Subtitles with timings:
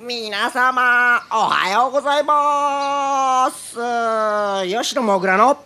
[0.00, 3.74] 皆様おはようございます。
[4.68, 5.56] 吉野もぐらの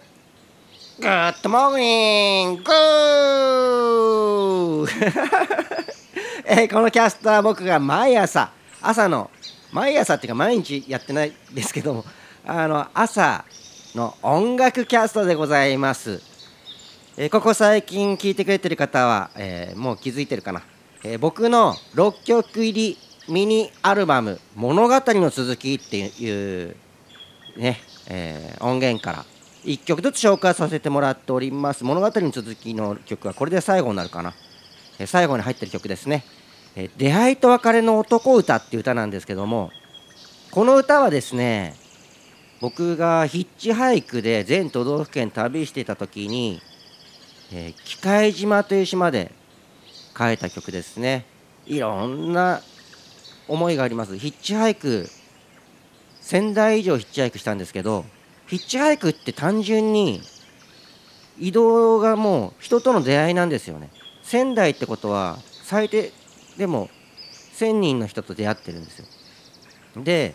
[0.98, 2.72] good morning。
[6.48, 8.50] えーこのキャストは僕が毎朝
[8.80, 9.30] 朝の
[9.70, 12.04] 毎朝っていうか毎日やってないですけども
[12.46, 13.44] あの朝
[13.94, 16.22] の音楽キャストでございます、
[17.18, 20.62] えーここ最近聞いてくれてる方は、えーもう気づいてるかな、
[21.04, 26.76] えー僕の6曲入りミニアルバム「物語の続き」っていう
[27.56, 29.24] ね、えー音源から
[29.64, 31.84] 1曲ずつ紹介させてもらっております。
[31.84, 34.34] 物語の続きの曲はこれで最後になるかな、
[34.98, 36.24] えー最後に入ってる曲ですね
[36.74, 39.70] 「えー出会いと別れの男歌」っていう歌なんですけども
[40.50, 41.76] この歌はですね
[42.60, 46.60] 僕がヒッチハイクで全都道府県旅していた時に、
[47.52, 49.32] えー、機械島という島で
[50.16, 51.24] 書いた曲ですね。
[51.66, 52.60] いろんな
[53.48, 54.16] 思いがあります。
[54.18, 55.08] ヒッチハイク
[56.22, 58.04] 1000台以上ヒッチハイクしたんですけど
[58.46, 60.20] ヒッチハイクって単純に
[61.38, 63.90] 移動がもう人との出会いなんですよね。
[64.24, 66.12] 1000台ってことは最低
[66.56, 66.88] でも
[67.56, 69.06] 1000人の人と出会ってるんですよ。
[69.96, 70.34] で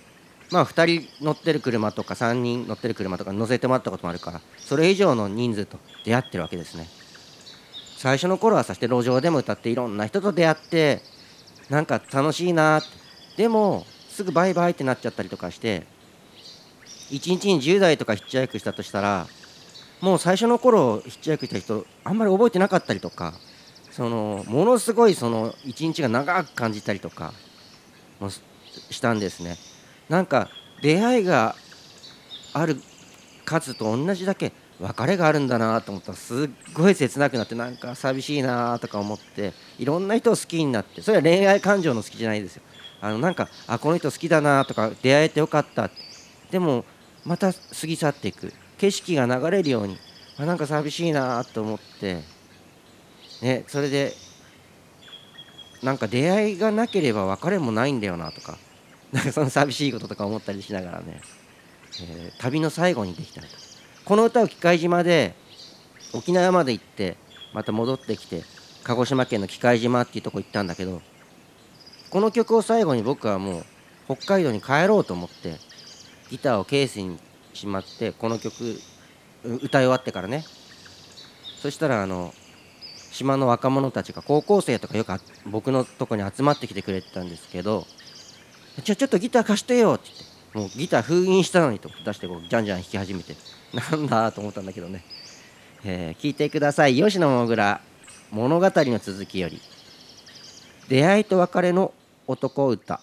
[0.52, 6.88] まあ2人乗ってる車とか3人乗ってる車とか乗せてもらったこともあるからそれ以上の人数と出会ってるわけですね。
[7.98, 11.02] 最初の頃はさして路上でも歌っていろんな人と出会って
[11.70, 12.82] なんか楽しいな
[13.38, 15.84] でもすぐバイバイってなっちゃったりとかして
[17.12, 19.28] 1日に10台とかヒッチハイクしたとしたら
[20.02, 23.34] もう最初の頃ヒッチハイクした人あんまり覚えてなかったりとか
[23.92, 27.34] そのものすごいその1日が長く感じたりとか
[28.20, 29.58] もしたんですね。
[30.10, 30.50] なんか
[30.82, 31.56] 出会いが
[32.54, 32.80] ある
[33.46, 42.64] 数と同じだけ別れがあるんだなと思ったらすっごい切なくなってなんか寂しいなとか思っていろんな人を好きになってそれは恋愛感情の好きじゃないですよ。
[43.02, 45.90] あのなんかあこの人好きだなとか出会えてよかった。
[46.52, 46.86] でも
[47.26, 48.54] また過ぎ去っていく。
[48.78, 49.98] 景色が流れるように
[50.38, 52.22] あなんか寂しいなと思って
[53.42, 54.14] ねそれで
[55.84, 58.58] なんか出会いがなければ別れもないんだよなとか
[59.12, 61.22] なんかその寂しいこととか思ったりしながらね、
[62.02, 63.67] えー旅の最後にできたりと
[64.08, 65.36] この歌を機械島で
[66.14, 67.18] 沖縄まで行って
[67.54, 68.44] また戻ってきて
[68.86, 71.02] 鹿児島県の機械島っていうとこ行ったんだけど
[72.10, 73.64] この曲を最後に僕はも
[74.08, 75.58] う北海道に帰ろうと思って
[76.30, 77.20] ギターをケースに
[77.54, 78.80] しまってこの曲
[79.44, 80.46] 歌い終わってからね。
[81.62, 82.34] そしたらあの
[83.12, 85.12] 島の若者たちが高校生とかよく
[85.48, 87.86] 僕のとこに集まってきてくれてたんですけど
[88.86, 93.36] 「じゃちょっとギター貸してよ」って言ってもうギター封印したのにと出してこうじゃんじゃん弾き始めて。
[93.74, 95.04] なんだと思ったんだけどね、
[95.84, 96.96] えー聞いてください。
[96.96, 97.82] 吉野もぐら
[98.32, 99.62] 物語の続きより
[100.90, 101.94] 「出会いと別れの
[102.28, 103.00] 男歌」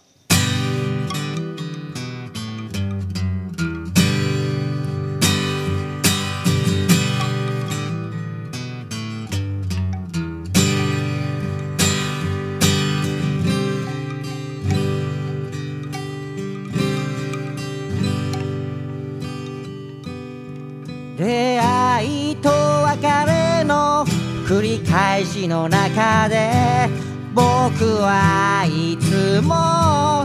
[22.94, 24.06] 別れの
[24.46, 26.88] 繰り返しの中で
[27.34, 30.24] 僕はいつも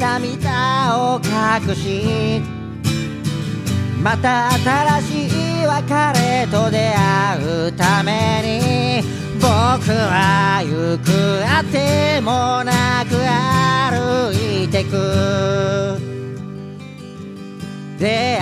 [0.00, 2.42] 涙を隠し
[4.02, 16.16] また新しい別れと出会うために僕は行くあてもなく歩いてく。
[17.98, 18.35] 出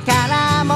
[0.00, 0.74] からも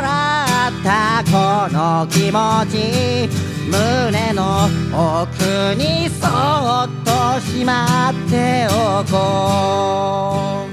[0.00, 3.28] らったこの気持ち
[3.70, 10.72] 胸の奥にそっとしまっておこう。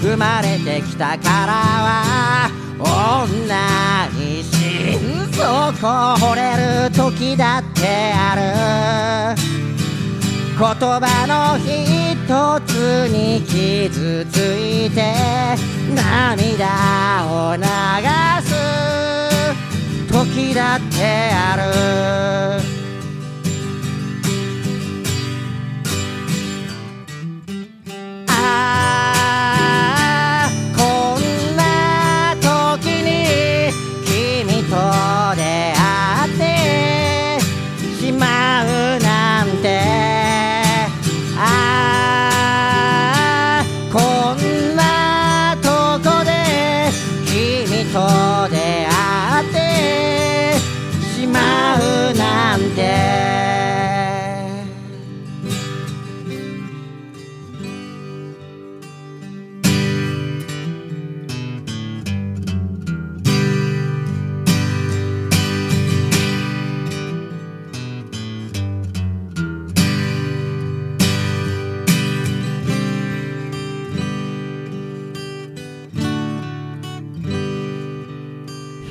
[0.00, 1.52] 生まれてきたから
[1.84, 2.50] は
[2.80, 6.56] 女に心底惚れ
[6.88, 9.63] る時だってある。
[10.56, 12.14] 言葉の一
[12.64, 15.12] つに傷ついて
[15.92, 17.64] 涙を流
[18.40, 18.54] す
[20.12, 22.63] 時だってある。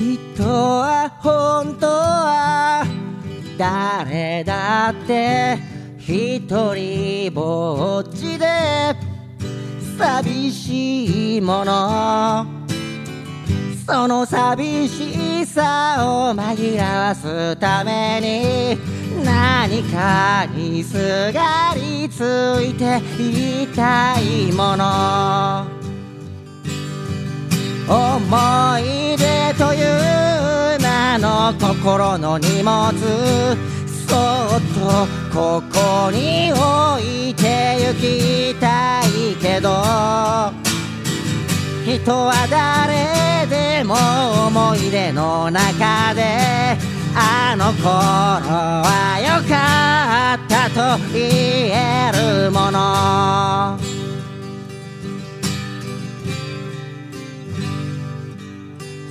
[0.04, 2.86] 人は本当は
[3.58, 5.58] 誰だって
[5.98, 6.42] 一
[6.76, 8.46] 人ぼっちで
[9.98, 12.46] 寂しいもの。
[13.86, 18.78] その寂しさを紛らわすために
[19.24, 22.22] 何かにすがりつ
[22.62, 25.66] いていたいもの。
[27.88, 29.33] 思い出
[31.44, 32.94] の心の荷物。
[34.08, 39.70] そっとここに置いて行きたいけど。
[41.86, 43.96] 人は誰でも
[44.48, 46.78] 思い出の中で。
[47.16, 52.12] あの頃は良かったと言え
[52.46, 54.03] るもの。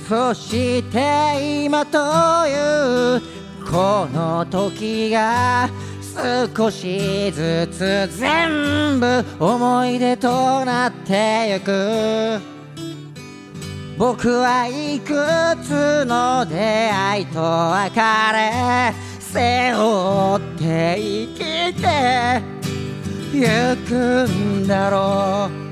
[0.07, 1.97] そして今と
[2.47, 3.21] いう
[3.65, 5.69] この時が
[6.55, 12.53] 少しずつ全部思い出となってゆく。
[13.97, 15.13] 僕はいく
[15.63, 17.99] つの出会いと別
[18.33, 22.41] れ背負って生きて
[23.33, 25.62] ゆくんだろう。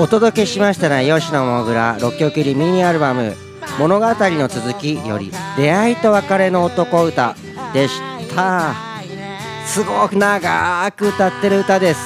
[0.00, 3.34] お届けしましたのは吉野もぐら6曲入りミニアルバム
[3.80, 7.34] 「物語の続き」より「出会いと別れの男歌」
[7.74, 8.00] でし
[8.34, 8.74] た。
[9.66, 12.00] すごく長く歌ってる歌です。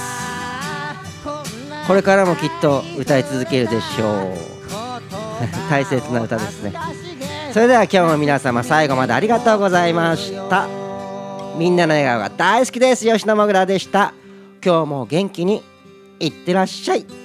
[1.86, 4.36] これからもきっと歌い続けるでしょう。
[5.70, 6.72] 大切な歌ですね。
[7.52, 10.66] それでは今日も皆様最後までありがとうございました。
[11.58, 13.04] みんなの笑顔が大好きです。
[13.04, 14.14] 吉野もぐらでした。
[14.64, 15.62] 今日も元気に
[16.18, 17.21] いってらっしゃい。